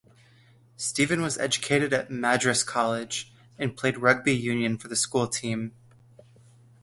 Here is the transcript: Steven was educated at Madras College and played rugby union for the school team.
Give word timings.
Steven 0.77 1.21
was 1.21 1.37
educated 1.37 1.93
at 1.93 2.09
Madras 2.09 2.63
College 2.63 3.31
and 3.59 3.77
played 3.77 3.99
rugby 3.99 4.35
union 4.35 4.75
for 4.75 4.87
the 4.87 4.95
school 4.95 5.27
team. 5.27 5.73